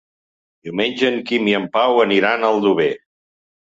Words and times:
Diumenge 0.69 1.05
en 1.13 1.21
Quim 1.29 1.53
i 1.53 1.55
en 1.61 1.71
Pau 1.79 2.05
aniran 2.09 2.43
a 2.43 2.53
Aldover. 2.53 2.93